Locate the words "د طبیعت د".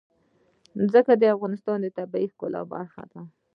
1.81-2.33